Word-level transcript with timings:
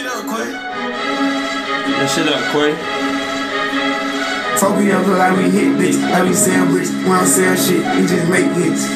shit 0.00 0.10
up, 0.10 0.24
Quay. 0.24 0.50
That 1.92 2.08
shit 2.08 2.28
up, 2.28 2.40
Quay. 2.52 2.72
Fuck 4.58 4.78
we 4.78 4.92
up 4.92 5.06
like 5.06 5.36
we 5.36 5.50
hit 5.50 5.76
bitch, 5.76 6.00
like 6.10 6.28
we 6.28 6.34
sell 6.34 6.66
bricks. 6.66 6.90
We 6.90 7.04
don't 7.04 7.26
sell 7.26 7.56
shit, 7.56 7.84
we 7.96 8.06
just 8.06 8.28
make 8.28 8.46
hits. 8.56 8.88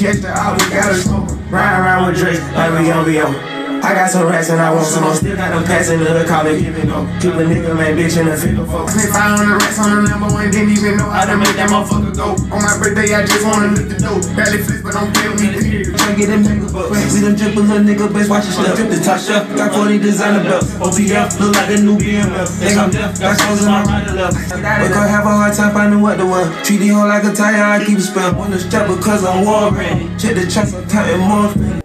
Catch 0.00 0.22
the 0.22 0.28
out, 0.28 0.60
we 0.60 0.70
got 0.70 0.92
a 0.92 0.94
smoke. 0.94 1.30
Ride 1.50 1.80
around 1.80 2.08
with 2.08 2.18
Drake, 2.18 2.40
like 2.54 2.72
we 2.78 2.92
OVO. 2.92 3.49
I 3.82 3.94
got 3.94 4.10
some 4.10 4.28
rats 4.28 4.50
and 4.50 4.60
I 4.60 4.72
want 4.74 4.86
some 4.86 5.04
more. 5.04 5.14
Still 5.14 5.36
got 5.36 5.50
them 5.50 5.64
passing 5.64 5.98
to 5.98 6.04
the 6.04 6.24
car, 6.28 6.44
they 6.44 6.60
give 6.60 6.76
it 6.76 6.86
go. 6.86 7.08
Keep 7.20 7.34
a 7.40 7.44
nigga, 7.48 7.72
man, 7.76 7.96
bitch, 7.96 8.20
in 8.20 8.28
the 8.28 8.36
figure 8.36 8.64
four. 8.66 8.88
Spent 8.88 9.08
500 9.08 9.56
rats 9.56 9.78
on 9.80 10.04
the 10.04 10.10
number 10.10 10.28
one, 10.28 10.50
didn't 10.50 10.76
even 10.76 10.96
know 11.00 11.08
how 11.08 11.24
to 11.24 11.36
make 11.36 11.56
that 11.56 11.72
motherfucker 11.72 12.12
go. 12.12 12.36
On 12.52 12.60
my 12.60 12.76
birthday, 12.76 13.14
I 13.16 13.24
just 13.24 13.44
wanna 13.44 13.72
lick 13.72 13.88
the 13.88 13.96
dough. 13.96 14.20
Barely 14.36 14.60
flip, 14.60 14.84
but 14.84 14.92
don't 14.92 15.08
with 15.10 15.40
me, 15.40 15.48
period. 15.56 15.96
Try 15.96 16.12
to 16.12 16.16
get 16.16 16.28
them 16.28 16.42
nigga 16.44 16.68
bucks. 16.68 17.14
We 17.14 17.20
done 17.24 17.34
drip 17.34 17.56
a 17.56 17.60
little 17.60 17.84
nigga, 17.84 18.06
bitch, 18.12 18.28
watch 18.28 18.44
your 18.46 18.54
step. 18.60 18.76
The 18.76 19.00
top 19.00 19.20
got 19.56 19.72
40 19.72 19.98
designer 19.98 20.44
belts. 20.44 20.70
OPF, 20.76 21.40
look 21.40 21.56
like 21.56 21.70
a 21.72 21.78
new 21.80 21.96
BMF. 21.96 22.48
Think 22.60 22.76
I'm 22.76 22.90
deaf, 22.90 23.16
got 23.16 23.34
shows 23.40 23.64
in 23.64 23.72
my 23.72 23.82
rider 23.84 24.12
left. 24.12 24.36
We 24.36 24.88
gon' 24.92 25.08
have 25.08 25.24
a 25.24 25.32
hard 25.32 25.54
time 25.56 25.72
finding 25.72 26.00
what 26.04 26.20
to 26.20 26.26
wear. 26.26 26.46
Treat 26.62 26.84
the 26.84 26.88
hoe 26.92 27.08
like 27.08 27.24
a 27.24 27.32
tire, 27.32 27.64
I 27.64 27.84
keep 27.84 27.96
a 27.96 28.00
spell. 28.00 28.34
Wanna 28.36 28.58
strap 28.58 28.88
because 28.88 29.24
I'm 29.24 29.44
war 29.44 29.72
ready. 29.72 30.04
Check 30.20 30.36
the 30.36 30.44
tracks, 30.44 30.74
I'm 30.74 30.84
counting 30.88 31.24
more. 31.24 31.79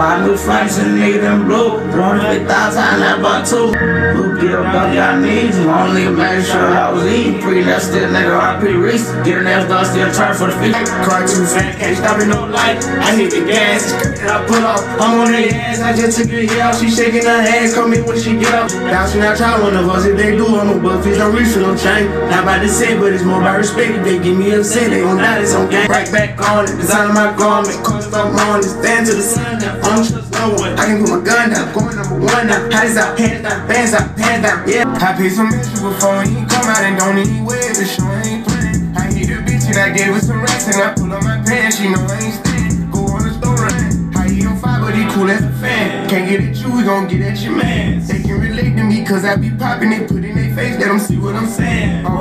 I 0.00 0.24
new 0.24 0.36
fronts 0.36 0.78
and 0.78 0.98
nigga 0.98 1.20
them 1.22 1.46
blue. 1.46 1.80
Throwing 1.92 2.20
it 2.20 2.46
thousand 2.46 3.00
that 3.00 3.18
but 3.22 3.46
two. 3.48 3.72
Who 3.72 4.40
give 4.40 4.60
up 4.60 4.92
y'all 4.92 5.16
needs? 5.16 5.56
Only 5.56 6.08
make 6.12 6.44
sure 6.44 6.68
I 6.68 6.92
was 6.92 7.06
eating. 7.06 7.40
Pre 7.40 7.62
that 7.64 7.82
still 7.82 8.08
nigga 8.10 8.36
RP 8.36 8.76
Reese. 8.76 9.08
Get 9.24 9.40
an 9.40 9.46
ass 9.46 9.64
still 9.90 10.12
try 10.12 10.32
for 10.36 10.52
the 10.52 10.56
feet. 10.60 10.76
Car 11.06 11.24
too 11.24 11.44
fat, 11.48 11.78
can't 11.78 11.96
stop 11.96 12.18
me 12.18 12.26
no 12.26 12.44
light. 12.46 12.82
I 13.00 13.16
hit 13.16 13.32
the 13.32 13.44
gas, 13.46 13.92
and 13.92 14.28
I 14.28 14.44
pull 14.46 14.64
off. 14.64 14.84
I'm 15.00 15.20
on 15.20 15.32
the 15.32 15.48
ass, 15.54 15.80
I 15.80 15.96
just 15.96 16.18
took 16.18 16.32
it 16.32 16.50
out. 16.60 16.74
She 16.74 16.90
shaking 16.90 17.24
her 17.24 17.40
ass, 17.40 17.74
call 17.74 17.88
me 17.88 18.02
when 18.02 18.18
she 18.18 18.36
get 18.36 18.52
up. 18.52 18.68
She 19.10 19.18
not 19.18 19.36
try 19.36 19.60
one 19.60 19.76
of 19.76 19.88
us. 19.88 20.04
If 20.04 20.16
they 20.16 20.36
do, 20.36 20.46
I'm 20.46 20.76
a 20.76 20.78
buff. 20.80 21.06
It's 21.06 21.18
no 21.18 21.30
reach 21.30 21.56
no 21.56 21.76
chain. 21.76 22.10
Not 22.28 22.42
about 22.42 22.60
to 22.60 22.68
say, 22.68 22.98
but 22.98 23.12
it's 23.12 23.24
more 23.24 23.40
about 23.40 23.58
respect. 23.58 23.96
If 23.96 24.04
they 24.04 24.18
give 24.18 24.36
me 24.36 24.52
upset, 24.52 24.90
they 24.90 25.00
gon' 25.00 25.18
die. 25.18 25.40
It's 25.40 25.54
on 25.54 25.70
game. 25.70 25.88
Right 25.88 26.10
back 26.10 26.36
on 26.50 26.64
it. 26.64 26.76
Design 26.76 27.14
my 27.14 27.32
garment. 27.36 27.78
Cause 27.84 28.12
I'm 28.12 28.34
on. 28.50 28.62
Stand 28.62 29.06
to 29.06 29.14
the 29.14 29.22
sun. 29.22 29.56
I 29.86 29.94
don't 29.94 30.02
trust 30.10 30.32
no 30.32 30.50
one. 30.58 30.72
I 30.78 30.84
can 30.86 30.98
put 31.00 31.10
my 31.14 31.24
gun 31.24 31.50
down. 31.50 31.72
Going 31.72 31.94
number 31.94 32.18
one 32.18 32.46
now. 32.48 32.58
How 32.74 32.82
does 32.82 32.96
out, 32.96 33.16
pants 33.16 33.42
down, 33.48 33.68
bands 33.68 33.94
out, 33.94 34.16
pants 34.16 34.42
down. 34.42 34.68
Yeah. 34.68 34.82
I 34.98 35.14
paid 35.16 35.30
some 35.30 35.48
bitch 35.48 35.70
before 35.78 36.22
he 36.26 36.34
come 36.50 36.66
out 36.66 36.82
and 36.82 36.98
don't 36.98 37.18
even 37.18 37.44
wear 37.44 37.62
the 37.72 37.86
show 37.86 38.02
ain't 38.26 38.42
playing. 38.46 38.96
I 38.98 39.12
hit 39.14 39.30
a 39.30 39.38
bitch 39.46 39.64
and 39.70 39.78
I 39.78 39.90
gave 39.96 40.12
her 40.12 40.20
some 40.20 40.42
racks 40.42 40.66
and 40.66 40.82
I 40.82 40.94
pull 40.94 41.12
up 41.12 41.22
my 41.22 41.38
pants. 41.46 41.78
She 41.78 41.88
know 41.88 42.02
I 42.02 42.18
ain't 42.18 42.34
staying. 42.34 42.90
Go 42.90 43.06
on 43.14 43.22
the 43.22 43.32
store 43.38 43.54
run. 43.54 44.12
How 44.12 44.26
he 44.28 44.44
on 44.44 44.58
fire, 44.58 44.80
but 44.82 44.94
he 44.94 45.06
cool 45.14 45.30
as 45.30 45.42
a 45.44 45.52
fan. 45.62 46.08
Can't 46.10 46.28
get 46.28 46.40
at 46.42 46.56
you, 46.56 46.76
we 46.76 46.82
gon' 46.82 47.06
get 47.06 47.20
at 47.22 47.38
your 47.40 47.54
man. 47.54 48.04
They 48.06 48.20
can 48.22 48.40
relate 48.40 48.74
to 48.76 48.82
me 48.82 49.04
cause 49.04 49.24
I 49.24 49.36
be 49.36 49.50
popping 49.50 49.92
it, 49.92 50.08
put 50.08 50.24
in 50.24 50.34
their 50.34 50.54
face, 50.54 50.78
let 50.80 50.88
them 50.88 50.98
see 50.98 51.16
what 51.16 51.36
I'm 51.36 51.46
saying. 51.46 52.06
Oh, 52.06 52.20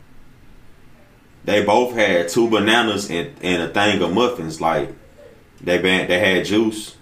They 1.45 1.63
both 1.65 1.95
had 1.95 2.29
two 2.29 2.47
bananas 2.47 3.09
and, 3.09 3.33
and 3.41 3.63
a 3.63 3.69
thing 3.69 4.01
of 4.03 4.13
muffins. 4.13 4.61
Like 4.61 4.93
they 5.61 5.79
been, 5.79 6.07
they 6.07 6.19
had 6.19 6.45
juice. 6.45 6.95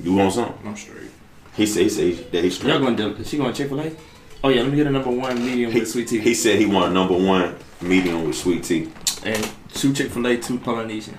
You 0.00 0.14
want 0.14 0.32
something? 0.32 0.66
I'm 0.66 0.76
straight. 0.76 1.10
He 1.56 1.66
said 1.66 1.82
he 1.84 1.88
said 1.88 2.32
that 2.32 2.44
he's 2.44 2.62
Y'all 2.62 2.78
going 2.78 2.96
to 2.96 3.24
she 3.24 3.38
going 3.38 3.52
to 3.52 3.56
Chick 3.56 3.68
Fil 3.68 3.80
A? 3.80 3.92
Oh 4.44 4.48
yeah, 4.50 4.62
let 4.62 4.70
me 4.70 4.76
get 4.76 4.86
a 4.86 4.90
number 4.90 5.10
one 5.10 5.44
medium 5.44 5.72
he, 5.72 5.80
with 5.80 5.88
sweet 5.90 6.08
tea 6.08 6.18
he 6.20 6.34
said 6.34 6.58
he 6.58 6.66
wanted 6.66 6.92
number 6.92 7.14
one 7.14 7.56
medium 7.80 8.24
with 8.26 8.36
sweet 8.36 8.62
tea. 8.62 8.92
and 9.24 9.50
two 9.72 9.92
Chick 9.94 10.10
Fil 10.10 10.26
A, 10.26 10.36
two 10.36 10.58
Polynesian. 10.58 11.18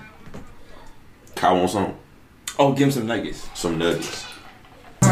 Kai 1.34 1.52
want 1.52 1.70
some 1.70 1.94
Oh, 2.58 2.72
give 2.72 2.88
him 2.88 2.90
some 2.92 3.06
nuggets. 3.06 3.48
some 3.54 3.78
nuggets. 3.78 4.24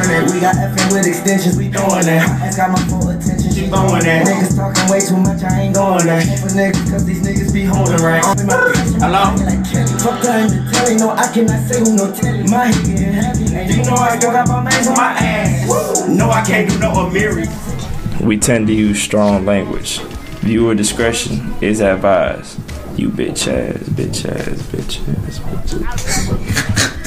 We 0.07 0.39
got 0.39 0.55
effing 0.55 0.93
with 0.95 1.07
extensions, 1.07 1.59
we 1.59 1.69
throwing 1.69 2.07
that. 2.07 2.23
Ass 2.39 2.57
got 2.57 2.71
my 2.71 2.79
full 2.87 3.11
attention, 3.11 3.51
she 3.51 3.67
throwing 3.67 4.05
that. 4.07 4.23
Niggas 4.23 4.55
talking 4.55 4.87
way 4.87 5.01
too 5.03 5.17
much, 5.19 5.43
I 5.43 5.67
ain't 5.67 5.75
going 5.75 6.07
there. 6.07 6.23
For 6.39 6.55
niggas, 6.55 6.91
cause 6.91 7.05
these 7.05 7.27
niggas 7.27 7.53
be 7.53 7.65
holding 7.65 7.99
right. 7.99 8.23
Hello? 9.03 9.35
Fuck 9.99 10.23
her 10.23 10.39
in 10.39 10.49
the 10.55 10.71
telly, 10.71 10.95
no, 10.95 11.11
I 11.11 11.27
cannot 11.35 11.59
say 11.67 11.81
who 11.81 11.97
no 11.97 12.15
telly. 12.15 12.45
My 12.47 12.67
head 12.67 12.87
getting 12.87 13.13
heavy, 13.15 13.55
and 13.57 13.69
you 13.69 13.83
know 13.83 13.97
I 13.99 14.17
don't 14.17 14.33
got 14.33 14.47
my 14.47 14.63
man's 14.63 14.87
on 14.87 14.97
my 14.97 15.11
ass. 15.19 16.09
No, 16.09 16.31
I 16.31 16.45
can't 16.47 16.71
do 16.71 16.79
no 16.79 16.93
Amiri. 16.93 17.51
We 18.21 18.39
tend 18.39 18.69
to 18.69 18.73
use 18.73 19.03
strong 19.03 19.45
language. 19.45 19.99
Viewer 20.47 20.77
discretion 20.77 21.53
is 21.61 21.81
advised. 21.81 22.61
You 22.97 23.11
bitch 23.11 23.49
ass, 23.49 23.83
bitch 23.91 24.25
ass, 24.25 24.63
bitch 24.71 25.03
ass, 25.09 25.41
bitch 25.41 26.93
ass. 26.95 27.03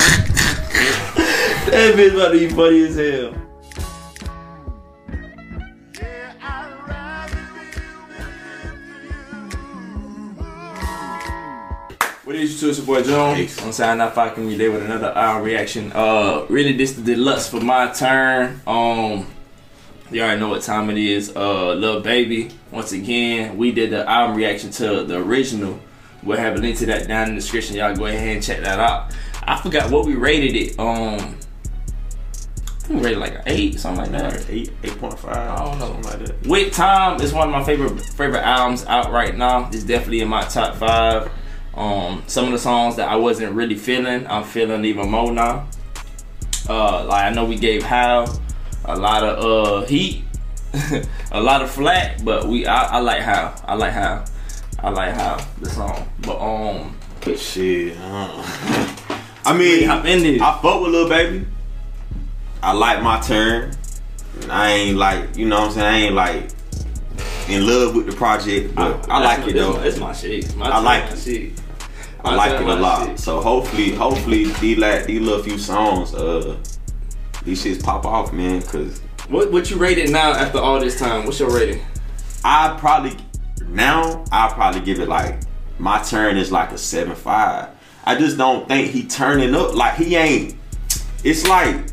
That 1.70 1.94
bitch 1.94 2.16
about 2.16 2.32
to 2.32 2.40
be 2.40 2.50
funny 2.50 2.84
as 2.84 2.96
hell. 2.96 3.32
What 12.24 12.36
is 12.36 12.54
you 12.54 12.60
two? 12.60 12.70
It's 12.70 12.78
your 12.80 12.88
boy 12.88 13.04
Jones. 13.04 13.38
Peace. 13.38 13.62
On 13.64 13.72
Sign 13.72 14.00
Not 14.00 14.16
Fucking 14.16 14.48
We 14.48 14.56
there 14.56 14.72
with 14.72 14.84
another 14.84 15.16
hour 15.16 15.44
reaction. 15.44 15.92
Uh, 15.94 16.48
really, 16.50 16.74
this 16.74 16.94
the 16.94 17.04
deluxe 17.04 17.48
for 17.48 17.62
my 17.62 17.92
turn. 17.92 18.62
Um, 18.66 19.28
you 20.10 20.22
already 20.24 20.40
know 20.40 20.50
what 20.50 20.64
time 20.64 20.90
it 20.90 20.98
is. 20.98 21.36
Uh, 21.36 21.74
Lil 21.74 22.02
Baby. 22.02 22.50
Once 22.72 22.94
again, 22.94 23.58
we 23.58 23.72
did 23.72 23.92
the 23.92 24.10
album 24.10 24.36
reaction 24.36 24.72
to 24.72 25.04
the 25.04 25.18
original. 25.18 25.80
We'll 26.24 26.40
have 26.40 26.56
a 26.56 26.58
link 26.58 26.80
to 26.80 26.88
that 26.88 27.08
down 27.08 27.30
in 27.30 27.36
the 27.36 27.42
description. 27.42 27.76
Y'all 27.76 27.96
go 27.96 28.08
ahead 28.08 28.38
and 28.38 28.44
check 28.44 28.62
that 28.62 28.80
out. 28.80 29.14
I 29.44 29.62
forgot 29.62 29.92
what 29.92 30.06
we 30.06 30.16
rated 30.16 30.56
it. 30.56 30.80
Um, 30.80 31.18
I 31.18 31.39
think 32.90 33.04
rated 33.04 33.20
like 33.20 33.36
an 33.36 33.44
eight, 33.46 33.80
something 33.80 34.12
like 34.12 34.22
that. 34.22 34.50
Eight 34.50 34.72
eight 34.84 34.98
point 35.00 35.18
five. 35.18 35.36
I 35.36 35.64
don't 35.64 35.80
know. 35.80 36.02
Something 36.02 36.04
like 36.04 36.28
that. 36.42 36.48
With 36.48 36.74
Time 36.74 37.22
is 37.22 37.34
one 37.34 37.48
of 37.48 37.54
my 37.54 37.64
favorite 37.64 38.00
favorite 38.02 38.42
albums 38.42 38.86
out 38.86 39.12
right 39.12 39.36
now. 39.38 39.70
It's 39.72 39.84
definitely 39.84 40.22
in 40.22 40.28
my 40.28 40.42
top 40.42 40.76
five. 40.76 41.32
Um, 41.76 42.24
some 42.28 42.46
of 42.46 42.52
the 42.52 42.58
songs 42.60 42.96
that 42.98 43.08
I 43.08 43.16
wasn't 43.16 43.54
really 43.54 43.76
feeling, 43.76 44.26
I'm 44.28 44.44
feeling 44.44 44.84
even 44.86 45.10
more 45.12 45.32
now. 45.32 45.68
Uh, 46.68 47.06
like 47.06 47.26
I 47.26 47.30
know 47.30 47.46
we 47.46 47.56
gave 47.58 47.84
How 47.84 48.26
a 48.86 48.98
lot 48.98 49.24
of 49.24 49.84
uh 49.84 49.88
heat, 49.88 50.24
a 51.32 51.42
lot 51.42 51.62
of 51.62 51.70
flack, 51.72 52.24
but 52.24 52.48
we 52.48 52.66
I, 52.66 52.98
I 52.98 53.00
like 53.00 53.22
How. 53.22 53.56
I 53.66 53.76
like 53.76 53.94
How. 53.94 54.26
I 54.82 54.90
like 54.90 55.14
How 55.14 55.46
the 55.62 55.70
song. 55.70 56.10
But 56.22 56.40
um, 56.40 56.98
but 57.24 57.38
Shit. 57.38 57.98
uh. 58.00 58.46
I 59.46 59.58
mean, 59.58 59.88
hop 59.88 60.06
in 60.06 60.22
there. 60.22 60.44
I 60.44 60.60
fuck 60.62 60.82
with 60.82 60.92
Lil 60.92 61.08
Baby. 61.10 61.46
I 62.62 62.74
like 62.74 63.02
my 63.02 63.20
turn. 63.22 63.74
I 64.50 64.72
ain't 64.72 64.98
like, 64.98 65.36
you 65.36 65.46
know 65.48 65.60
what 65.62 65.68
I'm 65.68 65.74
saying? 65.74 65.86
I 65.86 65.98
ain't 65.98 66.16
like 66.16 66.50
in 67.50 67.66
love 67.66 67.96
with 67.96 68.06
the 68.06 68.12
project, 68.14 68.76
but 68.76 69.10
I, 69.10 69.20
like 69.24 69.48
it 69.48 69.54
though. 69.56 69.80
It's 69.82 69.98
my 69.98 70.14
shit. 70.14 70.56
My 70.56 70.70
I 70.70 70.80
like 70.80 71.12
it. 71.12 71.18
shit. 71.18 71.62
I 72.24 72.36
like 72.36 72.62
it 72.62 72.68
a 72.68 72.76
lot. 72.76 73.08
shit. 73.08 73.20
So 73.20 73.42
hopefully, 73.42 73.92
hopefully 73.96 74.46
these 74.60 74.78
like 74.78 75.06
these 75.06 75.22
little 75.22 75.44
few 75.44 75.58
songs, 75.58 76.14
uh, 76.14 76.58
these 77.44 77.64
shits 77.64 77.82
pop 77.84 78.06
off, 78.06 78.32
man. 78.34 78.62
Cause 78.62 79.02
What 79.30 79.52
what 79.52 79.70
you 79.70 79.78
rated 79.78 80.10
now 80.10 80.32
after 80.34 80.60
all 80.60 80.80
this 80.80 81.00
time? 81.00 81.26
What's 81.26 81.40
your 81.40 81.52
rating? 81.52 81.82
I 82.44 82.76
probably 82.80 83.18
now 83.68 84.24
I 84.32 84.50
probably 84.50 84.82
give 84.82 85.00
it 85.00 85.08
like 85.08 85.40
my 85.80 86.02
turn 86.04 86.38
is 86.38 86.52
like 86.52 86.72
a 86.72 86.78
seven 86.78 87.16
five. 87.16 87.70
I 88.06 88.16
just 88.16 88.38
don't 88.38 88.68
think 88.68 88.92
he 88.92 89.06
turning 89.08 89.56
up 89.56 89.76
like 89.76 89.96
he 89.96 90.16
ain't. 90.16 90.56
It's 91.24 91.48
like 91.48 91.88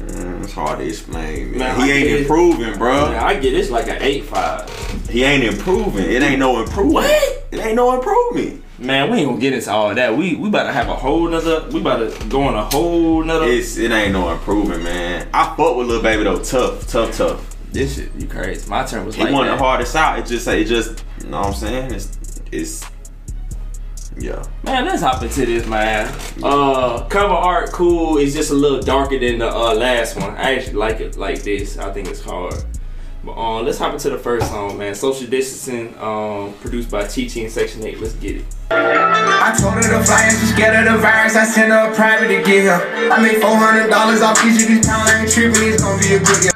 mm, 0.00 0.44
it's 0.44 0.52
hard 0.52 0.78
to 0.78 0.86
explain. 0.86 1.50
Man. 1.52 1.58
Man, 1.58 1.80
I 1.80 1.84
he 1.86 1.92
ain't 1.92 2.04
get 2.08 2.12
it. 2.16 2.20
improving, 2.22 2.78
bro. 2.78 3.10
Man, 3.10 3.22
I 3.22 3.38
get 3.38 3.54
it's 3.54 3.70
like 3.70 3.88
an 3.88 3.98
eight 4.00 4.24
five. 4.24 4.68
He 5.08 5.24
ain't 5.24 5.44
improving. 5.44 6.04
It 6.04 6.22
ain't 6.22 6.38
no 6.38 6.60
improvement. 6.62 6.94
What? 6.94 7.46
It 7.52 7.58
ain't 7.60 7.76
no 7.76 7.94
improvement. 7.94 8.64
Man, 8.78 9.10
we 9.10 9.18
ain't 9.18 9.28
gonna 9.28 9.40
get 9.40 9.52
into 9.52 9.70
all 9.70 9.94
that. 9.94 10.16
We 10.16 10.36
we 10.36 10.48
about 10.48 10.64
to 10.64 10.72
have 10.72 10.88
a 10.88 10.94
whole 10.96 11.28
nother. 11.28 11.68
We 11.70 11.80
about 11.80 11.98
to 11.98 12.28
go 12.28 12.42
on 12.44 12.54
a 12.54 12.64
whole 12.64 13.22
nother. 13.22 13.44
It's 13.46 13.76
it 13.76 13.90
ain't 13.90 14.12
no 14.12 14.30
improvement, 14.32 14.82
man. 14.84 15.28
I 15.34 15.54
fuck 15.56 15.76
with 15.76 15.86
Lil 15.88 16.00
Baby 16.02 16.24
though. 16.24 16.42
Tough, 16.42 16.86
tough, 16.88 17.14
tough. 17.16 17.56
this 17.72 17.96
shit, 17.96 18.10
you 18.16 18.26
crazy. 18.26 18.68
My 18.70 18.84
turn 18.84 19.04
was 19.04 19.14
He 19.16 19.22
like 19.24 19.32
of 19.34 19.44
that. 19.44 19.50
the 19.52 19.56
hardest 19.58 19.94
out. 19.96 20.18
It 20.18 20.26
just 20.26 20.48
it 20.48 20.64
just 20.66 21.04
you 21.22 21.28
know 21.30 21.40
what 21.40 21.48
I'm 21.48 21.54
saying? 21.54 21.92
It's 21.92 22.18
it's 22.50 22.84
yeah. 24.18 24.44
Man, 24.62 24.84
let's 24.84 25.02
hop 25.02 25.22
into 25.22 25.46
this, 25.46 25.66
man. 25.66 26.12
Uh, 26.42 27.04
cover 27.08 27.34
art 27.34 27.70
cool. 27.70 28.18
It's 28.18 28.34
just 28.34 28.50
a 28.50 28.54
little 28.54 28.80
darker 28.80 29.18
than 29.18 29.38
the 29.38 29.48
uh, 29.48 29.74
last 29.74 30.16
one. 30.16 30.30
I 30.36 30.56
actually 30.56 30.74
like 30.74 31.00
it 31.00 31.16
like 31.16 31.42
this. 31.42 31.78
I 31.78 31.92
think 31.92 32.08
it's 32.08 32.20
hard. 32.20 32.54
But 33.22 33.32
um, 33.32 33.66
let's 33.66 33.76
hop 33.78 33.92
into 33.92 34.08
the 34.08 34.18
first 34.18 34.48
song, 34.48 34.78
man. 34.78 34.94
Social 34.94 35.26
distancing, 35.28 35.94
um, 35.98 36.54
produced 36.54 36.90
by 36.90 37.02
Chi 37.02 37.28
Chi 37.28 37.40
and 37.40 37.52
Section 37.52 37.84
Eight. 37.84 38.00
Let's 38.00 38.14
get 38.14 38.36
it. 38.36 38.44
I 38.70 39.54
told 39.60 39.74
her 39.74 39.82
to 39.82 40.04
fly 40.04 40.22
and 40.24 40.38
she 40.38 40.46
scared 40.46 40.86
of 40.86 40.92
the 40.94 40.98
virus. 40.98 41.36
I 41.36 41.44
sent 41.44 41.70
her 41.70 41.92
a 41.92 41.94
private 41.94 42.28
to 42.28 42.42
get 42.42 42.64
her. 42.64 43.10
I 43.10 43.20
made 43.20 43.40
four 43.40 43.54
hundred 43.56 43.90
dollars 43.90 44.22
off 44.22 44.38
each 44.44 44.62
of 44.62 44.68
these 44.68 44.86
pounds. 44.86 45.10
I 45.10 45.20
ain't 45.20 45.30
tripping. 45.30 45.68
It's 45.68 45.82
gonna 45.82 46.00
be 46.00 46.14
a 46.14 46.18
good 46.20 46.44
year. 46.44 46.52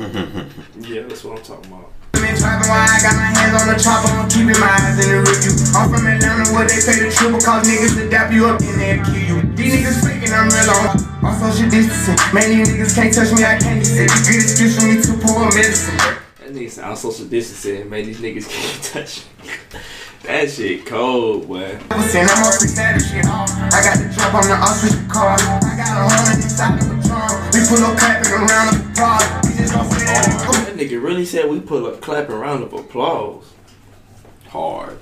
Yeah, 0.80 1.02
that's 1.02 1.22
what 1.22 1.38
I'm 1.38 1.44
talking 1.44 1.70
about. 1.70 1.92
Been 2.12 2.34
trapping 2.36 2.68
while 2.68 2.88
I 2.88 2.98
got 3.04 3.14
my 3.14 3.30
hands 3.36 3.62
on 3.62 3.68
the 3.68 3.76
chopper. 3.78 4.08
I'm 4.08 4.28
keeping 4.28 4.58
my 4.58 4.66
eyes 4.66 4.96
in 4.96 5.12
the 5.12 5.20
review. 5.20 5.49
I'm 5.80 5.88
from 5.88 6.04
Atlanta, 6.04 6.44
but 6.52 6.68
they 6.68 6.76
pay 6.76 7.00
the 7.00 7.08
triple 7.08 7.40
cause 7.40 7.64
niggas 7.64 7.96
to 7.96 8.04
dap 8.12 8.28
you 8.28 8.44
up 8.44 8.60
and 8.60 8.76
they'll 8.76 9.00
kill 9.00 9.16
you. 9.16 9.40
These 9.56 9.80
niggas 9.80 10.04
faking, 10.04 10.28
I'm 10.28 10.52
real 10.52 10.68
on, 10.76 11.24
on 11.24 11.32
social 11.40 11.72
distancing. 11.72 12.20
Man, 12.36 12.52
these 12.52 12.68
niggas 12.68 12.94
can't 12.94 13.08
touch 13.08 13.32
me, 13.32 13.48
I 13.48 13.56
can't 13.56 13.80
see. 13.80 14.04
It's 14.04 14.12
a 14.12 14.20
good 14.28 14.44
excuse 14.44 14.76
for 14.76 14.84
me 14.84 15.00
to 15.00 15.12
pour 15.24 15.48
medicine. 15.56 15.96
That 16.36 16.52
nigga 16.52 16.68
sound 16.68 16.98
social 16.98 17.24
distancing, 17.24 17.88
man. 17.88 18.04
These 18.04 18.20
niggas 18.20 18.44
can't 18.44 18.84
touch 18.92 19.24
me. 19.24 19.56
That 20.24 20.50
shit 20.50 20.84
cold, 20.84 21.48
boy. 21.48 21.80
I'm 21.88 21.96
on 21.96 22.52
free 22.60 22.68
status 22.68 23.08
shit. 23.08 23.24
I 23.24 23.80
got 23.80 23.96
the 23.96 24.12
drop 24.12 24.34
on 24.36 24.44
the 24.52 24.60
auspicious 24.60 25.00
car. 25.08 25.32
I 25.32 25.80
got 25.80 25.96
a 25.96 26.12
hundred 26.12 26.44
inside 26.44 26.76
the 26.76 26.92
Patron. 26.92 27.56
We 27.56 27.64
pull 27.64 27.80
up 27.88 27.96
clapping 27.96 28.36
around 28.36 28.76
the 28.76 28.84
applause. 28.84 29.48
We 29.48 29.56
just 29.56 29.72
gon' 29.72 29.88
say 29.88 30.04
that. 30.04 30.44
That 30.44 30.76
nigga 30.76 31.02
really 31.02 31.24
said 31.24 31.48
we 31.48 31.58
put 31.58 31.90
up 31.90 32.02
clapping 32.02 32.36
round 32.36 32.64
of 32.64 32.74
applause. 32.74 33.48
Hard. 34.48 34.98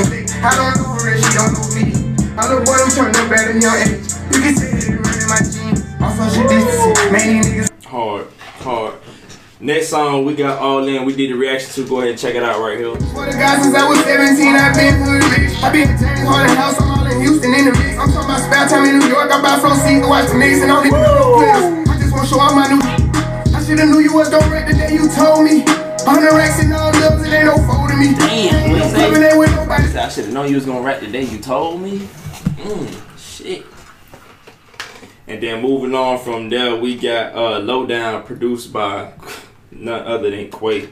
I 0.00 0.56
don't 0.56 0.72
know 0.80 0.96
her 0.96 1.12
and 1.12 1.20
she 1.20 1.30
don't 1.36 1.52
know 1.52 1.68
me. 1.76 1.92
I 2.40 2.48
look 2.48 2.64
boy, 2.64 2.80
I'm 2.80 2.88
turned 2.88 3.16
up 3.20 3.28
at 3.36 3.52
a 3.52 3.60
young 3.60 3.76
age. 3.84 4.08
You 4.32 4.40
can 4.40 4.54
say 4.56 4.72
that 4.72 4.88
it 4.88 4.96
running 4.96 5.28
my 5.28 5.40
jeans. 5.44 5.84
On 6.00 6.08
social 6.16 6.48
distancing. 6.48 7.12
Man, 7.12 7.44
niggas 7.44 7.68
Hard, 7.84 8.32
hard. 8.64 8.94
Next 9.60 9.92
song 9.92 10.24
we 10.24 10.32
got 10.32 10.56
all 10.56 10.88
in. 10.88 11.04
We 11.04 11.12
did 11.12 11.28
the 11.28 11.36
reaction 11.36 11.68
to. 11.76 11.84
Go 11.84 12.00
ahead 12.00 12.16
and 12.16 12.18
check 12.18 12.32
it 12.32 12.40
out 12.40 12.64
right 12.64 12.80
here. 12.80 12.96
For 13.12 13.28
the 13.28 13.36
guys 13.36 13.60
since 13.60 13.76
I 13.76 13.84
was 13.84 14.00
17, 14.08 14.56
I've 14.56 14.72
been 14.72 14.96
hood 15.04 15.20
rich. 15.36 15.52
I've 15.60 15.76
been 15.76 15.84
in 15.84 16.00
James 16.00 16.24
Harden 16.24 16.56
house, 16.56 16.80
I'm 16.80 16.88
all 16.96 17.04
in 17.04 17.20
Houston 17.20 17.52
in 17.52 17.68
the 17.68 17.76
mix. 17.76 18.00
I'm 18.00 18.08
talking 18.08 18.24
about 18.24 18.40
spare 18.40 18.64
time 18.72 18.88
in 18.88 19.04
New 19.04 19.12
York. 19.12 19.28
I'm 19.28 19.44
about 19.44 19.60
flow 19.60 19.76
seats 19.76 20.00
to 20.00 20.08
watch 20.08 20.32
the 20.32 20.40
Knicks 20.40 20.64
and 20.64 20.72
all 20.72 20.80
these 20.80 20.96
little 20.96 21.36
players. 21.36 21.84
I 21.92 22.00
just 22.00 22.16
wanna 22.16 22.24
show 22.24 22.40
off 22.40 22.56
my 22.56 22.72
new. 22.72 22.80
I 22.80 23.60
shoulda 23.60 23.84
knew 23.84 24.00
you 24.00 24.16
was 24.16 24.32
gon' 24.32 24.48
wreck 24.48 24.64
the 24.64 24.72
day 24.72 24.96
you 24.96 25.12
told 25.12 25.44
me. 25.44 25.60
100 26.08 26.32
racks 26.32 26.56
and 26.64 26.72
all 26.72 26.88
dubs, 26.96 27.20
it 27.20 27.28
ain't 27.28 27.44
no 27.44 27.60
fold 27.68 27.92
to 27.92 27.96
me. 28.00 28.16
Damn, 28.16 28.72
what 28.72 28.80
he 28.80 28.88
say? 28.88 29.49
Nobody. 29.90 30.06
I 30.06 30.08
should 30.08 30.24
have 30.26 30.34
known 30.34 30.48
you 30.48 30.54
was 30.54 30.66
gonna 30.66 30.82
rap 30.82 31.00
the 31.00 31.08
day 31.08 31.24
you 31.24 31.38
told 31.38 31.80
me. 31.80 31.98
Mm, 32.62 33.18
shit. 33.18 33.66
And 35.26 35.42
then 35.42 35.62
moving 35.62 35.94
on 35.94 36.18
from 36.18 36.48
there, 36.48 36.76
we 36.76 36.96
got 36.96 37.34
uh, 37.34 37.58
Lowdown 37.58 38.22
produced 38.24 38.72
by 38.72 39.12
none 39.70 40.06
other 40.06 40.30
than 40.30 40.50
Quay. 40.50 40.88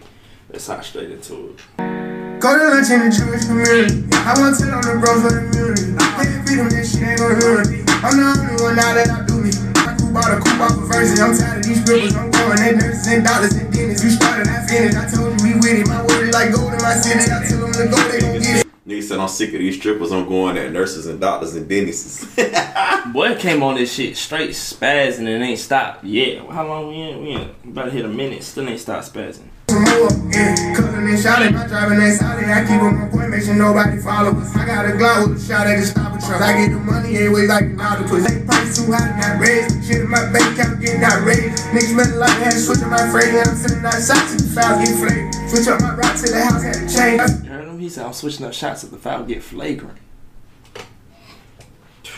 Let's 0.51 0.67
hop 0.67 0.85
straight 0.85 1.11
into 1.11 1.55
it. 1.55 2.41
Go 2.41 2.57
to 2.57 2.71
lunch 2.71 2.91
in 2.91 3.07
the 3.07 3.11
Jewish 3.11 3.45
community. 3.47 4.07
I 4.15 4.35
want 4.39 4.55
to 4.59 4.67
on 4.71 4.83
the 4.83 4.99
bros 5.03 5.23
for 5.23 5.35
the 5.35 5.43
community. 5.47 5.95
Pay 6.19 6.31
freedom, 6.47 6.71
this 6.71 6.95
shit 6.95 7.03
ain't 7.03 7.19
gonna 7.19 7.35
ruin 7.35 7.67
me. 7.71 7.83
I'm 8.03 8.15
the 8.15 8.25
only 8.27 8.63
one 8.63 8.77
now 8.79 8.95
that 8.95 9.11
I 9.11 9.27
do 9.27 9.43
me. 9.43 9.51
I 9.75 9.95
coop 9.99 10.15
out 10.15 10.31
a 10.31 10.39
coop 10.39 10.59
off 10.59 10.79
a 10.79 10.87
verse, 10.87 11.19
I'm 11.19 11.35
tired 11.35 11.59
of 11.59 11.67
these 11.67 11.83
scribbles. 11.83 12.15
I'm 12.15 12.31
going 12.31 12.59
at 12.63 12.75
nurses 12.79 13.07
and 13.07 13.23
dollars 13.27 13.55
and 13.55 13.71
dentists. 13.75 14.03
You 14.03 14.11
started, 14.11 14.47
I 14.47 14.67
finished. 14.67 14.97
I 14.97 15.07
told 15.11 15.35
you 15.39 15.39
we 15.43 15.55
with 15.59 15.83
it. 15.83 15.87
My 15.87 16.03
word 16.03 16.31
is 16.31 16.35
like 16.35 16.55
gold 16.55 16.73
in 16.75 16.83
my 16.83 16.95
city. 16.95 17.27
I 17.27 17.43
tell 17.47 17.59
them 17.59 17.75
to 17.75 17.85
go, 17.91 17.99
they 18.11 18.21
gon' 18.23 18.39
get 18.39 18.63
it. 18.63 18.68
Nigga 18.89 19.03
said 19.03 19.19
I'm 19.19 19.29
sick 19.29 19.53
of 19.53 19.59
these 19.59 19.77
strippers. 19.77 20.13
I'm 20.13 20.27
going 20.27 20.57
at 20.57 20.73
nurses 20.73 21.05
and 21.05 21.21
doctors 21.21 21.55
and 21.55 21.69
dentists. 21.69 22.25
Boy 23.13 23.37
came 23.37 23.63
on 23.63 23.75
this 23.75 23.93
shit 23.93 24.17
straight 24.17 24.57
spazzing 24.57 25.29
and 25.29 25.45
ain't 25.45 25.59
stopped 25.59 26.05
yet. 26.05 26.41
How 26.49 26.67
long 26.67 26.89
we 26.89 26.97
in? 26.97 27.21
We 27.21 27.31
in 27.33 27.55
about 27.69 27.85
to 27.85 27.91
hit 27.91 28.07
a 28.07 28.09
minute. 28.09 28.43
Still 28.43 28.67
ain't 28.67 28.81
stopped 28.81 29.13
spazzing. 29.13 29.45
Some 29.69 29.85
more, 29.85 30.09
yeah. 30.33 30.73
Cousin 30.73 31.05
and 31.05 31.21
shot 31.21 31.45
it, 31.45 31.53
my 31.53 31.67
driving 31.67 32.01
ain't 32.01 32.17
solid. 32.17 32.49
I 32.49 32.65
keep 32.65 32.81
on 32.81 32.97
my 32.97 33.09
point, 33.13 33.29
make 33.29 33.43
sure 33.43 33.53
nobody 33.53 34.01
follow 34.01 34.33
us. 34.41 34.57
I 34.57 34.65
got 34.65 34.87
a 34.87 34.97
Glock 34.97 35.29
with 35.29 35.37
a 35.37 35.45
shot 35.45 35.67
at 35.67 35.77
the 35.77 35.85
stop 35.85 36.17
a 36.17 36.19
truck. 36.25 36.41
I 36.41 36.57
get 36.57 36.73
the 36.73 36.81
money 36.81 37.13
anyways, 37.19 37.49
like 37.51 37.69
an 37.69 37.79
octopus. 37.79 38.25
They 38.25 38.41
price 38.41 38.73
too 38.73 38.89
high, 38.89 39.13
not 39.21 39.37
raised. 39.37 39.85
Shit 39.85 40.01
in 40.01 40.09
my 40.09 40.25
bank 40.33 40.57
account 40.57 40.81
getting 40.81 41.05
outrageous. 41.05 41.61
Niggas 41.77 41.93
smelling 41.93 42.17
like 42.17 42.41
I 42.41 42.49
had 42.49 42.53
to 42.57 42.61
switch 42.65 42.81
up 42.81 42.89
my 42.89 43.05
fragrance. 43.13 43.53
I'm 43.53 43.57
sending 43.69 43.85
out 43.85 44.01
shots 44.01 44.33
to 44.33 44.37
the 44.41 44.49
foul, 44.49 44.81
get 44.81 44.97
flamed. 44.97 45.29
Switch 45.53 45.69
up 45.69 45.77
my 45.85 45.93
rock 45.93 46.17
to 46.17 46.33
the 46.33 46.41
house, 46.41 46.65
had 46.65 46.81
to 46.81 46.89
change. 46.89 47.48
You? 47.79 47.85
He 47.85 47.91
said 47.91 48.07
I'm 48.07 48.13
switching 48.13 48.45
up 48.45 48.53
shots 48.53 48.85
if 48.85 48.91
the 48.91 48.97
foul 48.97 49.25
get 49.25 49.43
flagrant. 49.43 49.99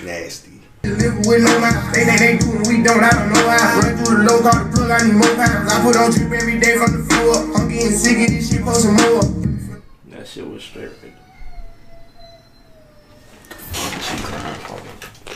Nasty. 0.02 0.62
Live 0.82 1.26
with 1.26 1.42
no 1.44 1.60
mind. 1.60 1.94
They 1.94 2.04
think 2.06 2.18
they 2.18 2.38
do 2.38 2.56
and 2.56 2.66
we 2.66 2.82
don't. 2.82 3.04
I 3.04 3.10
don't 3.10 3.32
know 3.32 3.48
how. 3.48 3.80
Run 3.80 3.96
through 3.98 4.16
the 4.16 4.24
low, 4.24 4.40
call 4.40 4.64
the 4.64 4.70
plug. 4.72 4.90
I 4.90 5.06
need 5.06 5.12
more 5.12 5.34
pounds. 5.34 5.70
I 5.70 5.82
put 5.82 5.96
on 5.96 6.10
drip 6.10 6.32
every 6.32 6.58
day 6.58 6.78
from 6.78 6.96
the 6.96 7.04
floor. 7.04 7.36
I'm 7.56 7.68
getting 7.68 7.90
sick 7.90 8.16
of 8.26 8.34
this 8.34 8.50
shit, 8.50 8.62
post 8.62 8.82
some 8.84 8.94
more. 8.94 9.22
That 10.08 10.26
shit 10.26 10.48
was 10.48 10.64
straight 10.64 10.88
right 11.02 11.14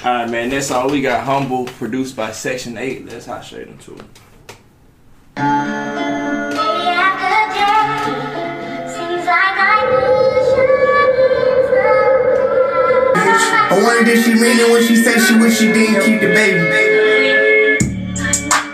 Alright, 0.04 0.30
man, 0.30 0.48
that's 0.48 0.70
all 0.70 0.88
we 0.88 1.02
got. 1.02 1.24
Humble, 1.24 1.66
produced 1.66 2.16
by 2.16 2.32
Section 2.32 2.78
8. 2.78 3.06
Let's 3.06 3.26
hot 3.26 3.44
straight 3.44 3.68
into 3.68 3.94
it. 3.94 4.04
Wonder 13.84 14.04
did 14.04 14.24
she 14.24 14.34
mean 14.34 14.58
it 14.58 14.70
when 14.70 14.82
she 14.82 14.96
said 14.96 15.20
she 15.20 15.38
wish 15.38 15.58
she 15.58 15.72
didn't 15.72 16.02
keep 16.02 16.20
the 16.20 16.28
baby. 16.28 16.60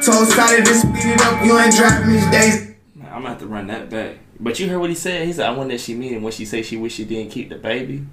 Told 0.01 0.29
Scotty 0.29 0.63
to 0.63 0.75
speed 0.75 1.05
it 1.05 1.21
up, 1.21 1.45
you 1.45 1.59
ain't 1.59 1.75
driving 1.75 2.15
these 2.15 2.31
days. 2.31 2.75
Man, 2.95 3.09
I'm 3.09 3.23
gonna 3.23 3.31
have 3.31 3.39
to 3.41 3.47
run 3.47 3.67
that 3.67 3.91
back. 3.91 4.17
But 4.39 4.59
you 4.59 4.69
heard 4.69 4.79
what 4.79 4.89
he 4.89 4.97
said? 4.97 5.27
He 5.27 5.33
said, 5.33 5.47
I 5.47 5.51
wonder 5.51 5.75
if 5.75 5.83
she 5.83 5.95
mean 5.95 6.15
it 6.15 6.23
when 6.23 6.33
she 6.33 6.45
said 6.47 6.65
she 6.65 6.77
wish 6.77 6.95
she 6.95 7.05
didn't 7.05 7.31
keep 7.31 7.51
the 7.51 7.57
baby. 7.57 8.07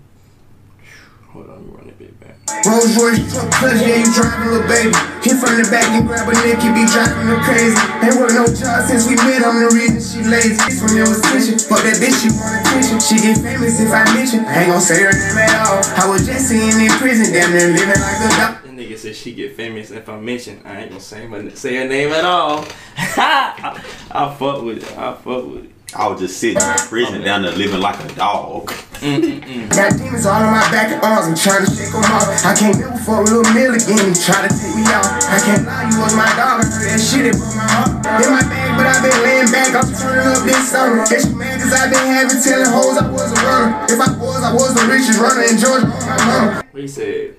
Hold 1.29 1.49
on, 1.49 1.67
me 1.67 1.73
run 1.75 1.87
it 1.87 1.99
bit 1.99 2.19
back. 2.19 2.35
Rolls 2.65 2.97
Royce 2.97 3.21
truck, 3.31 3.51
cuz 3.61 3.77
yeah, 3.79 4.01
you 4.01 4.09
driving 4.11 4.49
little 4.49 4.67
baby. 4.67 4.95
Hit 5.21 5.37
from 5.37 5.53
the 5.61 5.67
back 5.69 5.85
and 5.93 6.07
grab 6.07 6.27
a 6.27 6.33
neck, 6.33 6.63
you 6.63 6.73
be 6.73 6.83
driving 6.89 7.27
her 7.29 7.39
crazy. 7.45 7.77
Ain't 8.01 8.17
work 8.17 8.33
no 8.33 8.47
job 8.49 8.87
since 8.89 9.07
we 9.07 9.15
met, 9.15 9.45
I'm 9.45 9.61
the 9.61 9.69
reason 9.69 9.96
lazy. 10.29 10.55
This 10.55 10.81
one 10.81 10.95
your 10.95 11.07
attention, 11.07 11.59
fuck 11.59 11.81
that 11.83 11.97
bitch, 11.97 12.19
she 12.21 12.29
want 12.35 12.59
attention. 12.59 12.99
She 12.99 13.15
get 13.23 13.37
famous 13.39 13.79
if 13.79 13.91
I 13.91 14.03
mention, 14.13 14.45
I 14.45 14.63
ain't 14.63 14.71
gon' 14.71 14.81
say 14.81 15.03
her 15.03 15.11
name 15.11 15.37
at 15.37 15.67
all. 15.67 15.81
I 15.95 16.09
was 16.09 16.25
just 16.25 16.49
seeing 16.49 16.79
in 16.79 16.91
prison, 16.99 17.33
damn 17.33 17.51
near 17.51 17.71
living 17.71 18.01
like 18.01 18.19
a 18.19 18.29
dog. 18.35 18.63
That 18.63 18.73
nigga 18.75 18.97
said 18.97 19.15
she 19.15 19.33
get 19.33 19.55
famous 19.55 19.91
if 19.91 20.07
I 20.07 20.19
mention. 20.19 20.61
I 20.65 20.81
ain't 20.81 20.89
gonna 20.89 21.01
say, 21.01 21.27
my, 21.27 21.49
say 21.49 21.75
her 21.77 21.87
name 21.87 22.11
at 22.11 22.25
all. 22.25 22.65
I 22.97 24.35
fuck 24.37 24.61
with 24.63 24.83
it. 24.83 24.97
I 24.97 25.13
fuck 25.13 25.45
with 25.45 25.65
it. 25.65 25.76
I 25.95 26.07
was 26.11 26.19
just 26.19 26.39
sitting 26.43 26.59
in 26.59 26.77
prison 26.91 27.21
down 27.21 27.43
there 27.43 27.55
living 27.55 27.79
like 27.79 27.95
a 28.03 28.13
dog. 28.13 28.67
Got 28.67 29.95
demons 29.95 30.25
all 30.27 30.43
on 30.43 30.51
my 30.51 30.67
back 30.67 30.91
and 30.91 30.99
arms, 30.99 31.31
I'm 31.31 31.37
trying 31.39 31.63
to 31.63 31.71
shake 31.71 31.95
them 31.95 32.03
off. 32.11 32.27
I 32.43 32.51
can't 32.51 32.75
never 32.75 32.99
for 33.07 33.21
a 33.21 33.23
little 33.23 33.47
meal 33.55 33.71
again, 33.71 34.11
try 34.11 34.43
to 34.43 34.51
take 34.51 34.75
me 34.75 34.83
out. 34.91 35.07
I 35.31 35.39
can't 35.39 35.63
lie, 35.63 35.87
you 35.87 35.95
was 36.03 36.11
my 36.11 36.27
dog, 36.35 36.59
I 36.59 36.67
heard 36.67 36.91
that 36.91 36.99
shit, 36.99 37.31
it 37.31 37.39
broke 37.39 37.55
my 37.55 37.71
heart. 37.71 38.03
In 38.19 38.29
my 38.35 38.43
bag, 38.43 38.75
but 38.75 38.83
i 38.83 38.99
been 38.99 39.15
laying 39.23 39.47
back, 39.47 39.71
I'm 39.71 39.87
turning 39.87 40.27
up 40.27 40.43
this 40.43 40.59
summer. 40.67 41.07
Guess 41.07 41.31
you 41.31 41.35
mad 41.39 41.55
cause 41.63 41.71
i 41.71 41.87
been 41.87 42.03
having 42.03 42.35
telling 42.43 42.67
hoes 42.67 42.97
I 42.99 43.07
was 43.07 43.31
a 43.31 43.39
runner. 43.47 43.87
If 43.87 43.99
I 44.03 44.09
was, 44.19 44.43
I 44.43 44.51
was 44.51 44.71
the 44.75 44.85
richest 44.91 45.19
runner 45.23 45.43
in 45.47 45.55
Georgia 45.55 45.87
on 45.87 46.03
my 46.03 46.19
mama. 46.27 46.63
What 46.67 46.81
he 46.81 46.87
said? 46.89 47.35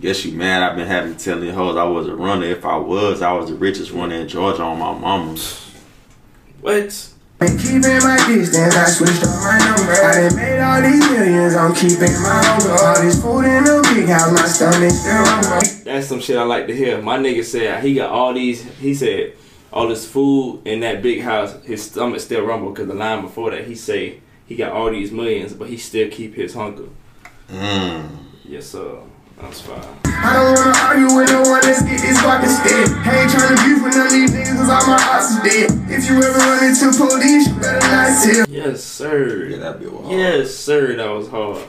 Guess 0.00 0.24
you 0.26 0.38
mad 0.38 0.62
I've 0.62 0.76
been 0.76 0.86
having 0.86 1.16
telling 1.16 1.50
hoes 1.50 1.74
I 1.74 1.84
was 1.90 2.06
a 2.06 2.14
runner. 2.14 2.46
If 2.46 2.64
I 2.64 2.76
was, 2.76 3.18
I 3.20 3.32
was 3.32 3.50
the 3.50 3.56
richest 3.56 3.90
runner 3.90 4.14
in 4.14 4.28
Georgia 4.28 4.62
on 4.62 4.78
my 4.78 4.94
mama. 4.94 5.34
What? 6.60 7.13
Been 7.38 7.58
keeping 7.58 7.98
my 8.02 8.16
distance, 8.26 8.76
I 8.76 8.84
switched 8.86 9.24
up 9.24 9.34
my 9.42 9.58
number. 9.58 9.92
I 9.92 10.28
done 10.28 10.36
made 10.36 10.60
all 10.60 10.80
these 10.80 11.10
millions, 11.10 11.54
I'm 11.54 11.74
keeping 11.74 12.12
my 12.22 12.40
number. 12.42 12.72
All 12.82 13.02
this 13.02 13.20
food 13.20 13.44
in 13.44 13.64
the 13.64 13.90
big 13.94 14.08
house, 14.08 14.32
my 14.32 14.46
stomach 14.46 14.90
still 14.92 15.24
hungry. 15.24 15.68
That's 15.84 16.06
some 16.06 16.20
shit 16.20 16.36
I 16.36 16.44
like 16.44 16.66
to 16.68 16.76
hear. 16.76 17.02
My 17.02 17.18
nigga 17.18 17.44
said 17.44 17.82
he 17.82 17.94
got 17.94 18.10
all 18.10 18.32
these. 18.32 18.62
He 18.78 18.94
said 18.94 19.34
all 19.72 19.88
this 19.88 20.08
food 20.08 20.62
in 20.64 20.80
that 20.80 21.02
big 21.02 21.22
house. 21.22 21.54
His 21.64 21.82
stomach 21.82 22.20
still 22.20 22.44
rumble 22.46 22.70
because 22.70 22.86
the 22.86 22.94
line 22.94 23.22
before 23.22 23.50
that 23.50 23.66
he 23.66 23.74
say 23.74 24.20
he 24.46 24.54
got 24.54 24.72
all 24.72 24.90
these 24.90 25.10
millions, 25.10 25.52
but 25.52 25.68
he 25.68 25.76
still 25.76 26.08
keep 26.10 26.34
his 26.34 26.54
hunger. 26.54 26.88
Mm. 27.48 28.08
Yes 28.44 28.66
sir. 28.66 29.00
That's 29.40 29.60
fine. 29.60 29.82
I 30.06 30.32
don't 30.32 30.54
wanna 30.54 30.78
argue 30.78 31.16
with 31.16 31.30
no 31.30 31.42
one, 31.42 31.60
let's 31.62 31.82
get 31.82 32.00
this 32.00 32.20
fucking 32.20 32.48
stead. 32.48 32.88
I 33.04 33.22
ain't 33.22 33.30
tryna 33.30 33.56
beef 33.64 33.82
with 33.82 33.96
none 33.96 34.06
of 34.06 34.12
these 34.12 34.30
niggas 34.30 34.56
cause 34.56 34.70
all 34.70 34.86
my 34.86 34.98
ops 35.12 35.30
is 35.32 35.38
dead. 35.42 35.90
If 35.90 36.08
you 36.08 36.16
ever 36.22 36.38
run 36.38 36.64
into 36.64 36.92
police, 36.96 37.48
you 37.48 37.54
better 37.60 37.80
not 37.88 38.22
tell. 38.22 38.46
Yes 38.48 38.82
sir. 38.82 39.46
Yeah, 39.48 39.58
that 39.58 39.80
be 39.80 39.86
wild. 39.86 40.10
Yes, 40.12 40.54
sir, 40.54 40.96
that 40.96 41.10
was 41.10 41.28
hard. 41.28 41.62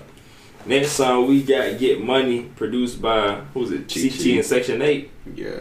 Next 0.65 0.91
song 0.93 1.27
we 1.27 1.43
got 1.43 1.77
Get 1.79 2.01
Money, 2.01 2.43
produced 2.55 3.01
by 3.01 3.41
who's 3.53 3.72
it? 3.72 3.88
Chi 3.88 4.10
Chi 4.10 4.24
Chi. 4.24 4.29
in 4.38 4.43
Section 4.43 4.81
8. 4.81 5.12
Yeah. 5.36 5.51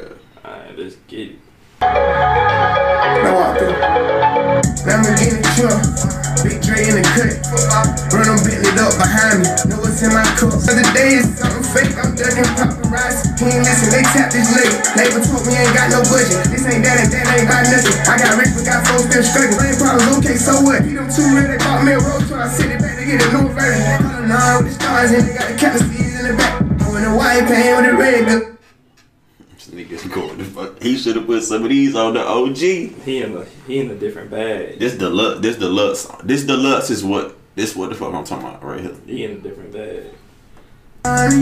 Alright, 0.44 0.78
let's 0.78 0.96
get 1.08 1.30
it. 1.30 1.38
Now 1.80 3.34
walk 3.34 3.58
through. 3.58 3.74
Lamborghini 4.84 5.44
truck, 5.56 5.80
Big 6.44 6.60
Dre 6.62 6.80
in 6.88 6.96
the 6.96 7.04
cut. 7.12 7.36
Run 8.12 8.24
them 8.28 8.40
Bentley 8.44 8.72
up 8.80 8.96
behind 8.96 9.40
me. 9.42 9.48
Know 9.68 9.80
what's 9.80 9.93
in 10.04 10.12
my 10.12 10.24
cup. 10.36 10.52
Other 10.52 10.84
day 10.92 11.18
is 11.18 11.26
something 11.40 11.64
fake. 11.72 11.96
I'm 11.96 12.12
ducking 12.12 12.44
paparazzi. 12.54 13.32
He 13.40 13.48
ain't 13.48 13.64
listen, 13.64 13.88
they 13.88 14.04
tap 14.12 14.28
this 14.28 14.52
nigga. 14.52 14.76
Labor 15.00 15.24
told 15.24 15.42
me 15.48 15.56
ain't 15.56 15.72
got 15.72 15.88
no 15.88 16.00
budget. 16.04 16.44
This 16.52 16.64
ain't 16.68 16.84
that 16.84 17.00
and 17.00 17.10
that 17.10 17.24
ain't 17.32 17.48
got 17.48 17.64
nothing. 17.64 17.96
I 18.04 18.14
got 18.20 18.36
rich, 18.36 18.52
but 18.52 18.64
got 18.68 18.80
folks 18.84 19.08
still 19.08 19.24
struggling. 19.24 19.58
Same 19.64 19.80
problems, 19.80 20.20
okay, 20.20 20.36
so 20.36 20.52
what? 20.60 20.84
He 20.84 20.92
them 20.92 21.08
two 21.08 21.24
real, 21.32 21.48
they 21.48 21.58
bought 21.58 21.82
me 21.82 21.96
a 21.96 22.00
road 22.00 22.22
tour. 22.28 22.44
I 22.44 22.48
sent 22.52 22.76
it 22.76 22.80
back 22.84 22.94
to 23.00 23.04
get 23.08 23.24
a 23.24 23.28
new 23.32 23.48
version. 23.48 23.82
Color 24.04 24.26
nine 24.28 24.54
with 24.60 24.66
the 24.68 24.74
stars 24.76 25.10
and 25.10 25.24
they 25.24 25.34
got 25.34 25.48
the 25.48 25.56
captain 25.56 25.88
in 25.88 26.24
the 26.28 26.36
back. 26.36 26.60
And 26.94 27.04
the 27.04 27.10
white 27.10 27.42
paint 27.48 27.74
with 27.74 27.90
the 27.90 27.96
red 27.96 28.22
good. 28.28 28.56
This 29.50 29.66
nigga's 29.66 30.04
going 30.06 30.38
to 30.38 30.44
fuck. 30.44 30.80
He 30.80 30.96
should 30.96 31.16
have 31.16 31.26
put 31.26 31.42
some 31.42 31.64
of 31.64 31.68
these 31.68 31.96
on 31.96 32.14
the 32.14 32.22
OG. 32.22 32.56
He 32.56 33.22
in 33.22 33.36
a 33.36 33.44
he 33.66 33.80
in 33.80 33.90
a 33.90 33.96
different 33.96 34.30
bag. 34.30 34.78
This 34.78 34.96
deluxe. 34.96 35.40
This 35.40 35.56
deluxe. 35.56 36.06
This 36.22 36.44
deluxe 36.44 36.90
is 36.90 37.02
what. 37.02 37.34
This 37.54 37.76
what 37.76 37.90
the 37.90 37.94
fuck 37.94 38.12
I'm 38.12 38.24
talking 38.24 38.48
about 38.48 38.64
right 38.64 38.80
here. 38.80 38.96
He 39.06 39.22
in 39.22 39.30
a 39.30 39.38
different 39.38 39.70
bag. 39.70 40.10
money, 41.06 41.38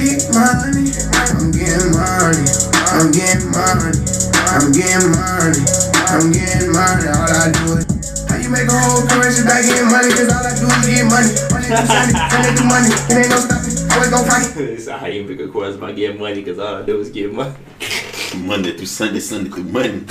get 0.00 0.24
money. 0.32 0.88
I'm 1.12 1.52
getting 1.52 1.92
money, 1.92 2.40
I'm 2.88 3.12
getting 3.12 3.52
money, 3.52 3.92
I'm 4.48 4.72
getting 4.72 5.12
money, 5.12 5.60
I'm 6.08 6.32
getting 6.32 6.72
money. 6.72 7.04
All 7.12 7.28
I 7.28 7.52
do 7.52 7.76
is. 7.76 8.24
How 8.24 8.40
you 8.40 8.48
make 8.48 8.64
a 8.64 8.80
whole 8.80 9.04
commercial 9.04 9.44
back 9.44 9.60
getting 9.68 9.92
money? 9.92 10.08
Cause 10.08 10.32
all 10.32 10.40
I 10.40 10.56
do 10.56 10.72
is 10.72 10.88
get 10.88 11.04
money. 11.04 11.28
Money 11.52 11.68
do 11.68 11.84
shiny, 11.84 12.16
money 12.16 12.50
do 12.56 12.64
money. 12.64 12.88
It 12.88 13.16
ain't 13.20 13.28
no 13.28 13.36
stopping. 13.36 13.76
Always 13.92 14.08
gon' 14.08 14.24
fight. 14.24 14.56
It's 14.56 14.88
how 14.88 15.04
you 15.04 15.28
pick 15.28 15.40
a 15.40 15.48
course 15.52 15.76
about 15.76 15.96
getting 15.96 16.18
money 16.18 16.40
because 16.40 16.58
all 16.58 16.76
I 16.76 16.82
do 16.82 16.96
is 16.98 17.10
get 17.10 17.28
money. 17.30 17.52
Monday 18.40 18.72
through 18.72 18.86
Sunday, 18.88 19.20
Sunday 19.20 19.50
through 19.50 19.64
Monday. 19.64 20.06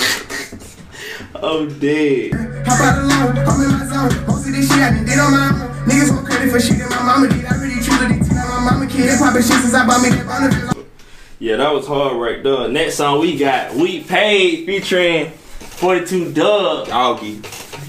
I'm 1.44 1.80
dead. 1.80 2.34
Hop 2.66 2.80
out 2.80 3.04
alone, 3.04 3.38
I'm 3.38 3.62
in 3.62 3.72
my 3.72 3.86
zone. 3.86 4.26
Most 4.28 4.48
of 4.48 4.54
this 4.56 4.68
shit 4.68 4.80
I 4.80 4.92
done 4.92 5.06
did 5.06 5.20
on 5.20 5.32
my 5.32 5.50
own. 5.50 5.86
Niggas 5.86 6.12
want 6.12 6.26
credit 6.26 6.52
for 6.52 6.60
shit 6.60 6.80
that 6.80 6.90
my 6.90 7.04
mama 7.04 7.28
did. 7.28 7.46
I 7.46 7.56
really 7.62 7.82
truly 7.84 8.18
did 8.20 8.28
like 8.32 8.48
my 8.50 8.72
mama 8.72 8.88
kid. 8.88 9.10
They 9.10 9.18
poppin' 9.18 9.42
shit 9.42 9.60
since 9.62 9.74
I 9.74 9.86
bought 9.86 10.02
me 10.02 10.10
that 10.10 10.26
bonnet. 10.26 10.78
Yeah, 11.40 11.58
that 11.58 11.74
was 11.74 11.86
hard 11.86 12.18
right 12.18 12.42
there. 12.42 12.70
Next 12.70 12.96
song 12.96 13.20
we 13.20 13.38
got 13.38 13.76
We 13.76 14.04
Paid 14.04 14.66
featuring 14.66 15.32
42 15.32 16.32
Dugg. 16.32 16.88
Doggy. 16.88 17.42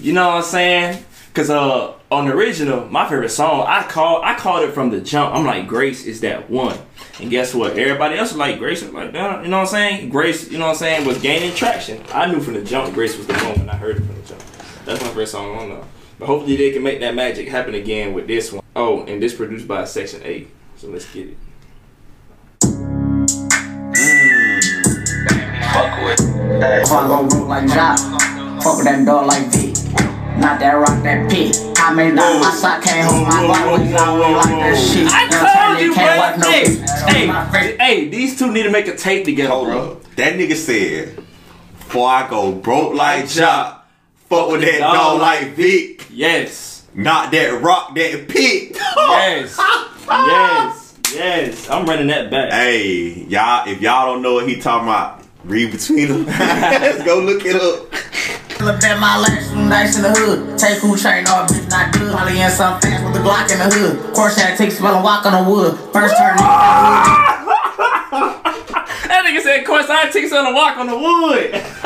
You 0.03 0.13
know 0.13 0.29
what 0.29 0.37
I'm 0.39 0.43
saying? 0.43 1.05
Cause 1.37 1.51
uh 1.51 1.93
on 2.11 2.25
the 2.25 2.33
original, 2.33 2.87
my 2.87 3.07
favorite 3.07 3.29
song, 3.29 3.67
I 3.69 3.83
call 3.83 4.23
I 4.23 4.37
called 4.37 4.67
it 4.67 4.73
from 4.73 4.89
the 4.89 5.03
jump. 5.03 5.35
I'm 5.35 5.45
like, 5.45 5.69
Grace 5.69 6.07
is 6.07 6.23
that 6.23 6.49
one. 6.49 6.79
And 7.21 7.31
guess 7.31 7.55
what? 7.55 7.77
Everybody 7.77 8.17
else 8.17 8.31
was 8.31 8.39
like 8.39 8.59
Grace 8.59 8.83
was 8.83 8.91
like 8.95 9.13
that. 9.13 9.45
You 9.45 9.51
know 9.51 9.59
what 9.59 9.65
I'm 9.65 9.71
saying? 9.71 10.09
Grace, 10.09 10.51
you 10.51 10.57
know 10.57 10.65
what 10.65 10.71
I'm 10.71 10.79
saying, 10.79 11.07
was 11.07 11.21
gaining 11.21 11.55
traction. 11.55 12.03
I 12.15 12.25
knew 12.25 12.41
from 12.41 12.55
the 12.55 12.65
jump 12.65 12.95
Grace 12.95 13.19
was 13.19 13.27
the 13.27 13.35
one 13.35 13.59
when 13.59 13.69
I 13.69 13.77
heard 13.77 13.99
it 13.99 14.05
from 14.07 14.15
the 14.15 14.27
jump. 14.27 14.41
That's 14.87 15.03
my 15.03 15.09
favorite 15.09 15.27
song 15.27 15.59
on 15.59 15.69
there. 15.69 15.85
But 16.19 16.25
hopefully 16.25 16.57
they 16.57 16.71
can 16.71 16.83
make 16.83 17.01
that 17.01 17.15
magic 17.15 17.49
happen 17.49 17.75
again 17.75 18.15
with 18.15 18.27
this 18.27 18.51
one. 18.51 18.65
Oh, 18.75 19.05
and 19.05 19.23
this 19.23 19.35
produced 19.35 19.69
by 19.69 19.85
Section 19.85 20.23
8. 20.25 20.49
So 20.77 20.89
let's 20.89 21.05
get 21.13 21.29
it. 21.29 21.37
If 26.63 26.91
I 26.91 27.07
go 27.07 27.29
broke 27.29 27.49
like 27.49 27.69
fuck 27.69 28.79
with 28.79 28.87
that 28.87 29.05
dog 29.05 29.27
like 29.27 29.53
V. 29.53 30.06
Not 30.39 30.61
that 30.61 30.73
rock, 30.75 31.03
that 31.03 31.31
pit. 31.31 31.57
I 31.79 31.93
made 31.95 32.17
that 32.17 32.41
my 32.41 32.51
sock 32.51 32.83
can't 32.83 33.11
hold 33.11 33.27
my 33.27 33.47
block 33.47 33.79
with 33.81 33.95
I 33.95 34.05
don't 34.07 34.33
like 34.33 34.45
that 34.61 34.77
shit. 34.77 35.09
I 35.11 35.23
Young 35.31 35.77
told 35.77 35.85
you, 35.85 35.95
can't 35.95 36.41
bro. 36.41 36.51
no 36.51 36.51
Hey, 36.51 37.21
hey, 37.21 37.27
My 37.27 37.51
face- 37.51 37.77
hey, 37.81 38.09
these 38.09 38.39
two 38.39 38.53
need 38.53 38.65
to 38.65 38.71
make 38.71 38.87
a 38.89 38.97
tape 38.97 39.25
together, 39.25 39.51
Hold 39.51 39.67
bro. 39.69 39.91
up. 39.93 40.15
That 40.17 40.35
nigga 40.35 40.55
said, 40.57 41.17
before 41.79 42.09
I 42.09 42.29
go 42.29 42.53
broke 42.53 42.95
like 42.95 43.29
Jock, 43.29 43.87
fuck 44.29 44.51
with 44.51 44.61
that 44.63 44.79
Dog 44.81 44.95
dog 44.95 45.21
like 45.21 45.55
Vic, 45.55 46.07
Yes. 46.11 46.83
not 46.95 47.31
that 47.33 47.63
rock, 47.63 47.95
that 47.95 48.29
pit. 48.29 48.77
Yes. 48.97 49.57
yes. 50.09 50.95
Yes. 51.15 51.71
I'm 51.71 51.87
running 51.87 52.09
that 52.09 52.31
back. 52.31 52.53
Hey, 52.53 53.25
y'all, 53.29 53.69
if 53.69 53.81
y'all 53.81 54.13
don't 54.13 54.23
know 54.23 54.35
what 54.35 54.49
he 54.49 54.61
talking 54.61 54.89
about, 54.89 55.23
read 55.45 55.71
between 55.73 56.09
them. 56.09 56.27
Let's 56.27 57.03
go 57.05 57.21
look 57.21 57.45
it 57.45 57.57
up. 57.57 57.93
Look 58.67 58.83
at 58.83 58.99
my 58.99 59.17
last 59.17 59.53
two 59.53 59.65
nights 59.65 59.95
in 59.95 60.03
the 60.03 60.11
hood. 60.11 60.59
Take 60.59 60.79
who 60.79 60.97
train 60.97 61.25
off, 61.29 61.49
bitch, 61.49 61.71
not 61.71 61.93
good. 61.93 62.13
Holly 62.13 62.41
in 62.41 62.51
some 62.51 62.81
fast 62.81 63.05
with 63.05 63.15
the 63.15 63.21
Glock 63.21 63.49
in 63.53 63.61
the 63.61 63.73
hood. 63.73 64.13
Course 64.13 64.37
had 64.37 64.59
take 64.59 64.73
spell 64.73 64.97
and 64.97 65.05
walk 65.05 65.25
on 65.25 65.45
the 65.45 65.49
wood. 65.49 65.79
First 65.93 66.17
turn 66.19 66.35
nigga 66.35 66.35
in 66.35 66.43
hood. 67.47 68.43
That 69.07 69.23
nigga 69.25 69.41
said, 69.41 69.61
of 69.61 69.67
course, 69.69 69.87
I 69.89 70.11
take 70.11 70.27
something 70.27 70.53
to 70.53 70.57
walk 70.57 70.79
on 70.79 70.89
the 70.89 70.99
wood. 70.99 71.53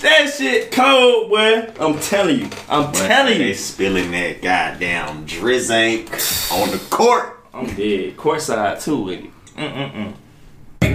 that 0.00 0.34
shit 0.34 0.72
cold, 0.72 1.28
boy. 1.28 1.70
I'm 1.78 1.98
telling 1.98 2.40
you. 2.40 2.50
I'm 2.70 2.90
telling 2.94 3.34
you. 3.34 3.48
They 3.48 3.52
spilling 3.52 4.10
that 4.12 4.40
goddamn 4.40 5.26
drizzank 5.26 6.10
on 6.50 6.70
the 6.70 6.82
court. 6.88 7.44
I'm 7.52 7.66
dead. 7.66 8.16
Courtside, 8.16 8.82
too, 8.82 9.02
with 9.02 9.18
it. 9.18 9.30
Mm-mm-mm. 9.54 10.14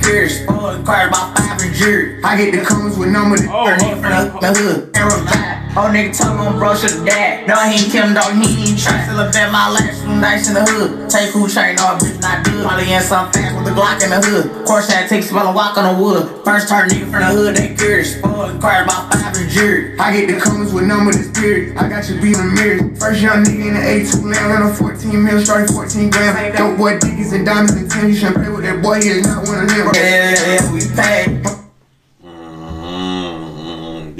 About 0.03 1.37
five 1.37 1.73
jury. 1.73 2.21
I 2.23 2.35
get 2.35 2.51
the 2.51 2.65
comments 2.65 2.97
with 2.97 3.09
Turn 3.47 3.83
in 3.85 4.01
from 4.01 4.11
the, 4.11 4.53
hood. 4.53 4.91
And 4.95 5.52
Oh, 5.73 5.89
nigga 5.89 6.13
told 6.13 6.37
him 6.37 6.61
bro 6.61 6.77
should've 6.77 7.01
died. 7.01 7.49
No, 7.49 7.57
he 7.65 7.81
ain't 7.81 7.89
Kim, 7.89 8.13
dog, 8.13 8.37
he 8.37 8.45
ain't 8.61 8.77
try. 8.77 9.09
Still 9.09 9.25
a 9.25 9.31
bet 9.33 9.49
my 9.49 9.73
last 9.73 10.05
two 10.05 10.13
nights 10.21 10.45
in 10.45 10.53
the 10.53 10.61
hood. 10.61 11.09
Take 11.09 11.33
who 11.33 11.49
train 11.49 11.81
off, 11.81 11.97
bitch, 11.97 12.21
not 12.21 12.45
good. 12.45 12.61
Holly 12.61 12.93
in 12.93 13.01
some 13.01 13.33
fast 13.33 13.57
with 13.57 13.65
the 13.65 13.73
Glock 13.73 13.97
in 14.05 14.13
the 14.13 14.21
hood. 14.21 14.67
Course 14.67 14.85
had 14.93 15.09
take 15.09 15.23
spell 15.23 15.47
and 15.49 15.55
walk 15.55 15.75
on 15.81 15.89
the 15.89 15.97
wood. 15.97 16.45
First 16.45 16.69
turn 16.69 16.89
nigga 16.89 17.09
from 17.09 17.25
the 17.25 17.33
hood, 17.33 17.55
they 17.57 17.73
curious. 17.73 18.21
Oh, 18.23 18.53
inquired 18.53 18.85
about 18.85 19.11
five 19.11 19.33
and 19.33 19.49
jury. 19.49 19.97
I 19.97 20.13
get 20.13 20.29
the 20.29 20.37
comments 20.37 20.71
with 20.73 20.85
number 20.85 21.09
the 21.09 21.25
spirit. 21.25 21.75
I 21.75 21.89
got 21.89 22.05
you 22.05 22.21
beating 22.21 22.45
the 22.45 22.53
mirror. 22.53 22.93
First 23.01 23.25
young 23.25 23.41
nigga 23.41 23.65
in 23.65 23.73
the 23.73 23.81
A2 23.81 24.29
land, 24.29 24.45
run 24.53 24.69
a 24.69 24.73
14 24.77 25.23
mil, 25.25 25.41
started 25.41 25.73
14 25.73 26.09
grams. 26.13 26.53
Dope 26.53 26.77
boy 26.77 26.99
Dickies 27.01 27.33
and 27.33 27.49
diamonds 27.49 27.73
and 27.73 27.89
Tim. 27.89 28.09
You 28.09 28.15
shouldn't 28.15 28.45
play 28.45 28.53
with 28.53 28.61
that 28.61 28.77
boy, 28.77 29.01
he 29.01 29.09
is 29.09 29.25
not 29.25 29.41
one 29.49 29.57
of 29.57 29.65
them. 29.65 29.89
Yeah, 29.97 30.37
yeah, 30.37 30.61
yeah, 30.61 30.69
we 30.69 30.85
paid. 30.93 31.62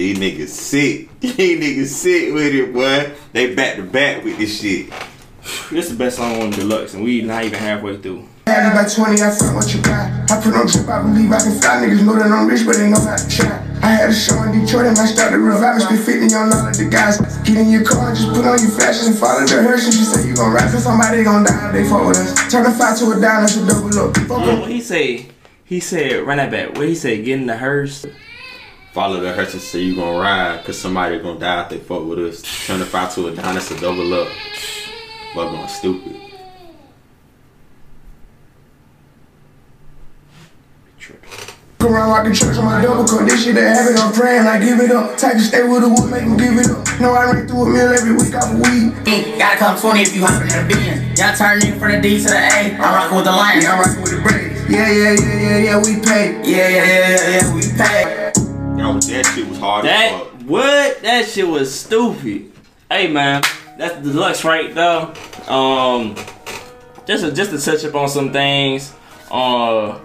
Mm, 0.03 0.19
these 0.19 0.19
niggas 0.19 0.49
sick. 0.49 1.09
These 1.19 1.59
niggas 1.59 1.87
sick 1.87 2.33
with 2.33 2.53
it, 2.53 2.73
boy. 2.73 3.13
They 3.31 3.55
back 3.55 3.77
to 3.77 3.83
back 3.83 4.23
with 4.23 4.37
this 4.37 4.59
shit. 4.59 4.91
This 5.71 5.85
is 5.85 5.91
the 5.91 6.03
best 6.03 6.17
song 6.17 6.41
on 6.41 6.51
Deluxe, 6.51 6.93
and 6.93 7.03
we 7.03 7.21
not 7.21 7.43
even 7.45 7.59
halfway 7.59 7.97
through. 7.97 8.27
Had 8.47 8.71
it 8.71 8.75
by 8.75 8.87
20, 8.87 9.21
I 9.21 9.31
front 9.31 9.55
what 9.55 9.73
you 9.73 9.81
got. 9.81 10.11
I 10.31 10.41
put 10.41 10.53
on 10.53 10.67
drip, 10.67 10.87
I 10.87 11.01
believe 11.01 11.31
I 11.31 11.39
can 11.39 11.55
fly. 11.59 11.79
Niggas 11.83 12.03
know 12.03 12.15
that 12.15 12.27
I'm 12.27 12.47
rich, 12.47 12.65
but 12.65 12.75
they 12.75 12.89
know 12.89 12.99
how 12.99 13.15
to 13.15 13.27
try. 13.27 13.55
I 13.81 13.87
had 13.95 14.09
a 14.09 14.13
show 14.13 14.35
in 14.43 14.51
Detroit 14.51 14.87
and 14.87 14.99
I 14.99 15.05
started 15.05 15.39
reviving. 15.39 15.79
Spit 15.87 15.99
50 15.99 16.35
on 16.35 16.51
all 16.51 16.67
of 16.67 16.77
the 16.77 16.87
guys. 16.87 17.19
Get 17.43 17.57
in 17.57 17.69
your 17.71 17.83
car 17.83 18.11
just 18.15 18.27
put 18.31 18.43
on 18.43 18.59
your 18.59 18.71
flashes 18.71 19.07
and 19.07 19.17
follow 19.17 19.47
the 19.47 19.63
hearse. 19.63 19.85
And 19.85 19.95
you 19.95 20.03
say 20.03 20.27
you 20.27 20.35
gon' 20.35 20.51
ride 20.51 20.71
for 20.71 20.79
somebody 20.79 21.23
gon' 21.23 21.43
die 21.43 21.67
if 21.67 21.73
they 21.73 21.83
fuck 21.87 22.07
with 22.07 22.17
us. 22.19 22.51
Turn 22.51 22.65
a 22.65 22.71
five 22.71 22.99
to 22.99 23.11
a 23.11 23.19
dime, 23.19 23.43
that's 23.43 23.55
a 23.55 23.67
double 23.67 23.95
up. 23.99 24.15
Fuck 24.27 24.43
What 24.43 24.71
he 24.71 24.79
say? 24.81 25.27
He 25.63 25.79
said, 25.79 26.23
run 26.27 26.37
that 26.37 26.51
back. 26.51 26.75
What 26.75 26.87
he 26.87 26.95
say? 26.95 27.21
Get 27.23 27.39
in 27.39 27.47
the 27.47 27.57
hearse. 27.57 28.05
Follow 28.93 29.19
the 29.19 29.33
hearse 29.33 29.53
and 29.53 29.61
say 29.61 29.79
you 29.79 29.95
gonna 29.95 30.19
ride, 30.19 30.63
cause 30.63 30.77
somebody 30.77 31.17
gonna 31.17 31.39
die 31.39 31.63
if 31.63 31.69
they 31.69 31.79
fuck 31.79 32.05
with 32.05 32.19
us. 32.19 32.67
Turn 32.67 32.77
the 32.77 32.85
five 32.85 33.11
to 33.15 33.25
a 33.25 33.33
dime, 33.33 33.55
that's 33.55 33.71
a 33.71 33.79
double 33.79 34.13
up. 34.13 34.27
But 35.33 35.49
going 35.49 35.67
stupid. 35.67 36.15
Go 41.79 41.89
around 41.89 42.11
rockin' 42.11 42.35
church 42.35 42.55
on 42.55 42.65
my 42.65 42.83
double 42.83 43.03
cup. 43.03 43.27
This 43.27 43.43
shit 43.43 43.55
that 43.55 43.75
happen, 43.75 43.97
I'm 43.97 44.13
praying, 44.13 44.45
I 44.45 44.59
give 44.63 44.79
it 44.79 44.91
up. 44.91 45.17
Type 45.17 45.33
to 45.33 45.39
stay 45.41 45.67
with 45.67 45.81
the 45.81 45.89
wood, 45.89 46.11
make 46.11 46.21
them 46.21 46.37
give 46.37 46.53
it 46.53 46.69
up. 46.69 47.01
No, 47.01 47.13
I 47.13 47.33
ran 47.33 47.47
through 47.47 47.63
a 47.63 47.69
meal 47.73 47.89
every 47.89 48.13
week 48.13 48.35
off 48.35 48.53
of 48.53 48.59
weed. 48.61 48.93
Ain't 49.09 49.39
Gotta 49.39 49.57
come 49.57 49.75
20 49.75 50.01
if 50.01 50.15
you 50.15 50.21
hoppin' 50.23 50.53
in 50.53 50.67
the 50.67 50.75
Benz. 50.75 51.19
Y'all 51.19 51.35
turn 51.35 51.65
in 51.65 51.79
from 51.79 51.91
the 51.93 51.99
D 51.99 52.21
to 52.21 52.29
the 52.29 52.37
A. 52.37 52.77
I'm 52.77 52.93
rockin' 52.93 53.17
with 53.17 53.25
the 53.25 53.31
Lions. 53.31 53.63
Yeah, 53.65 53.73
I'm 53.73 53.79
rockin' 53.81 54.01
with 54.03 54.11
the 54.13 54.21
braids. 54.21 54.69
Yeah, 54.69 54.85
yeah, 54.85 55.17
yeah, 55.17 55.41
yeah, 55.41 55.57
yeah, 55.57 55.81
we 55.81 55.99
pay. 55.99 56.37
Yeah, 56.45 56.69
yeah, 56.69 56.85
yeah, 56.85 57.09
yeah, 57.09 57.41
yeah, 57.41 57.55
we 57.57 57.61
paid. 57.73 58.22
Yo, 58.77 58.93
that 58.99 59.31
shit 59.35 59.47
was 59.47 59.57
hard 59.59 59.85
as 59.85 59.91
That 59.91 60.23
fuck. 60.25 60.41
what? 60.49 61.01
That 61.03 61.25
shit 61.27 61.47
was 61.47 61.73
stupid. 61.77 62.51
Hey 62.89 63.11
man, 63.11 63.43
that's 63.77 63.95
deluxe 64.01 64.43
right 64.43 64.73
there. 64.73 65.13
Um, 65.49 66.15
just 67.05 67.23
to, 67.23 67.31
just 67.31 67.51
to 67.51 67.59
touch 67.59 67.85
up 67.85 67.95
on 67.95 68.09
some 68.09 68.31
things. 68.33 68.93
Uh, 69.31 69.99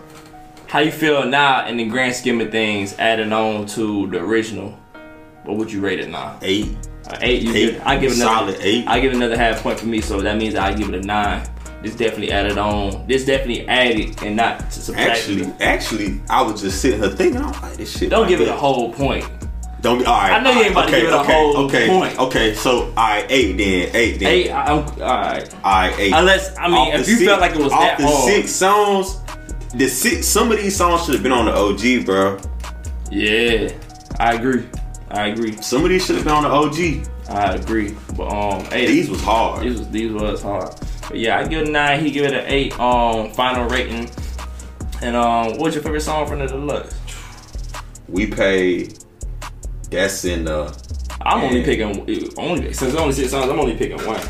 how 0.66 0.80
you 0.80 0.92
feel 0.92 1.24
now 1.26 1.66
in 1.66 1.76
the 1.78 1.86
grand 1.88 2.14
scheme 2.14 2.40
of 2.40 2.50
things, 2.50 2.94
adding 2.98 3.32
on 3.32 3.66
to 3.66 4.06
the 4.08 4.18
original? 4.18 4.78
What 5.44 5.56
would 5.56 5.72
you 5.72 5.80
rate 5.80 6.00
it 6.00 6.10
now? 6.10 6.38
Eight. 6.42 6.76
Uh, 7.08 7.16
eight. 7.22 7.42
You 7.42 7.50
Eight. 7.54 7.72
give, 7.72 7.82
I 7.86 7.96
give 7.98 8.12
another 8.12 8.52
Solid 8.52 8.56
eight. 8.60 8.86
I 8.86 9.00
give 9.00 9.12
another 9.14 9.36
half 9.36 9.62
point 9.62 9.80
for 9.80 9.86
me, 9.86 10.00
so 10.02 10.20
that 10.20 10.36
means 10.36 10.54
I 10.54 10.74
give 10.74 10.88
it 10.90 10.94
a 10.94 11.00
nine. 11.06 11.48
This 11.82 11.94
definitely 11.94 12.32
added 12.32 12.58
on. 12.58 13.06
This 13.06 13.24
definitely 13.24 13.66
added 13.68 14.20
and 14.22 14.34
not 14.36 14.58
to 14.70 14.80
subtract. 14.82 15.10
Actually, 15.10 15.44
actually, 15.60 16.20
I 16.28 16.42
was 16.42 16.60
just 16.60 16.80
sitting 16.82 17.00
here 17.00 17.10
thinking, 17.10 17.40
I'm 17.40 17.52
like, 17.62 17.76
this 17.76 17.96
shit. 17.96 18.10
don't 18.10 18.22
like 18.22 18.30
give 18.30 18.40
it 18.40 18.48
a 18.48 18.52
whole 18.56 18.92
point. 18.92 19.24
Don't 19.80 20.04
all 20.04 20.14
right. 20.14 20.32
I 20.32 20.42
know 20.42 20.50
you 20.50 20.62
ain't 20.62 20.72
about 20.72 20.88
to 20.88 20.88
okay, 20.88 21.00
give 21.02 21.08
it 21.10 21.14
a 21.14 21.20
okay, 21.20 21.32
whole 21.32 21.56
okay, 21.66 21.88
point. 21.88 22.18
Okay, 22.18 22.54
so 22.54 22.86
all 22.86 22.94
right, 22.96 23.24
eight 23.30 23.52
then, 23.56 23.94
eight 23.94 24.18
then. 24.18 24.28
Eight. 24.28 24.50
I'm 24.50 24.78
all 24.78 24.84
right. 24.98 25.54
All 25.54 25.60
right, 25.62 25.94
eight. 26.00 26.12
Unless- 26.12 26.58
I 26.58 26.66
mean, 26.66 26.94
Off 26.94 27.00
if 27.00 27.08
you 27.08 27.24
felt 27.24 27.40
like 27.40 27.52
it 27.54 27.58
was 27.62 27.72
off 27.72 27.80
that 27.80 27.98
the 27.98 28.06
hard. 28.08 28.24
six 28.28 28.50
songs, 28.50 29.20
the 29.74 29.86
six. 29.86 30.26
Some 30.26 30.50
of 30.50 30.58
these 30.58 30.74
songs 30.74 31.04
should 31.04 31.14
have 31.14 31.22
been 31.22 31.30
on 31.30 31.44
the 31.44 31.54
OG, 31.54 32.04
bro. 32.04 32.40
Yeah, 33.12 33.72
I 34.18 34.34
agree. 34.34 34.66
I 35.10 35.28
agree. 35.28 35.52
Some 35.62 35.84
of 35.84 35.90
these 35.90 36.04
should 36.04 36.16
have 36.16 36.24
been 36.24 36.34
on 36.34 36.42
the 36.42 36.48
OG. 36.50 37.08
I 37.30 37.54
agree. 37.54 37.94
But 38.16 38.28
um, 38.32 38.64
hey, 38.66 38.86
These 38.86 39.10
was 39.10 39.22
hard. 39.22 39.62
these 39.62 39.78
was 39.78 39.88
these 39.90 40.10
was 40.12 40.42
hard. 40.42 40.74
But 41.08 41.18
yeah, 41.18 41.38
I 41.38 41.46
give 41.46 41.62
it 41.62 41.68
a 41.68 41.70
nine. 41.70 42.00
He 42.04 42.10
give 42.10 42.24
it 42.26 42.34
an 42.34 42.44
eight. 42.46 42.78
Um, 42.78 43.30
final 43.32 43.68
rating. 43.68 44.10
And 45.02 45.16
um, 45.16 45.58
what's 45.58 45.74
your 45.74 45.82
favorite 45.82 46.00
song 46.02 46.26
from 46.26 46.40
the 46.40 46.46
deluxe? 46.46 46.94
We 48.08 48.26
paid. 48.26 48.98
That's 49.90 50.24
in 50.24 50.44
the. 50.44 50.76
I'm 51.22 51.42
only 51.44 51.62
picking 51.64 52.36
only 52.38 52.72
since 52.72 52.94
only 52.94 53.12
six 53.12 53.30
songs. 53.30 53.50
I'm 53.50 53.58
only 53.58 53.76
picking 53.76 53.98
one. 54.06 54.20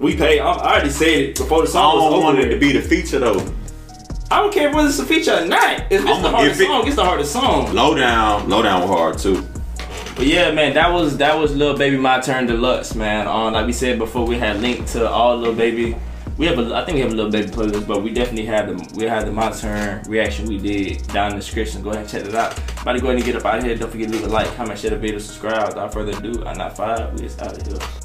We 0.00 0.16
pay. 0.16 0.40
I 0.40 0.50
I 0.50 0.72
already 0.74 0.90
said 0.90 1.08
it 1.08 1.36
before 1.36 1.62
the 1.62 1.68
I 1.68 1.72
song 1.72 1.94
was 1.96 2.04
don't 2.04 2.12
over. 2.14 2.22
want 2.24 2.38
it 2.38 2.48
to 2.54 2.58
be 2.58 2.72
the 2.72 2.80
feature 2.82 3.18
though. 3.18 3.52
I 4.30 4.38
don't 4.40 4.52
care 4.52 4.72
whether 4.74 4.88
it's 4.88 4.98
a 4.98 5.04
feature 5.04 5.34
or 5.42 5.46
not. 5.46 5.80
If 5.92 6.04
it's 6.04 6.22
the 6.22 6.30
hardest 6.30 6.60
it- 6.60 6.66
song, 6.66 6.86
it's 6.86 6.96
the 6.96 7.04
hardest 7.04 7.32
song. 7.32 7.74
Low 7.74 7.94
down, 7.94 8.48
low 8.48 8.62
down 8.62 8.80
was 8.80 8.90
hard 8.90 9.18
too. 9.18 9.46
But 10.14 10.26
yeah, 10.26 10.52
man, 10.52 10.74
that 10.74 10.92
was 10.92 11.16
that 11.18 11.38
was 11.38 11.56
Lil 11.56 11.76
Baby 11.76 11.96
My 11.96 12.20
Turn 12.20 12.46
Deluxe, 12.46 12.94
man. 12.94 13.26
Um, 13.26 13.54
like 13.54 13.66
we 13.66 13.72
said 13.72 13.98
before, 13.98 14.26
we 14.26 14.38
had 14.38 14.60
linked 14.60 14.92
to 14.92 15.08
all 15.08 15.36
Lil 15.36 15.54
Baby. 15.54 15.96
We 16.36 16.46
have 16.46 16.58
a, 16.58 16.74
I 16.74 16.84
think 16.84 16.96
we 16.96 17.00
have 17.00 17.12
a 17.12 17.14
Lil 17.14 17.30
Baby 17.30 17.48
playlist, 17.48 17.86
but 17.86 18.02
we 18.02 18.12
definitely 18.12 18.44
had 18.44 18.68
the 18.68 18.94
we 18.94 19.04
had 19.04 19.26
the 19.26 19.32
My 19.32 19.50
Turn 19.50 20.02
reaction 20.04 20.46
we 20.46 20.58
did 20.58 21.06
down 21.08 21.30
in 21.30 21.38
the 21.38 21.42
description. 21.42 21.82
Go 21.82 21.90
ahead 21.90 22.02
and 22.02 22.10
check 22.10 22.24
it 22.26 22.34
out. 22.34 22.52
About 22.82 23.00
go 23.00 23.06
ahead 23.08 23.16
and 23.16 23.24
get 23.24 23.36
up 23.36 23.44
out 23.46 23.58
of 23.58 23.64
here. 23.64 23.74
Don't 23.74 23.90
forget 23.90 24.08
to 24.08 24.14
leave 24.14 24.24
a 24.24 24.28
like, 24.28 24.54
comment, 24.54 24.78
share 24.78 24.90
the 24.90 24.98
video, 24.98 25.18
subscribe. 25.18 25.68
Without 25.68 25.92
further 25.92 26.16
ado, 26.16 26.44
I'm 26.44 26.58
not 26.58 26.76
five. 26.76 27.12
We 27.14 27.20
just 27.20 27.40
out 27.40 27.56
of 27.56 27.66
here. 27.66 28.01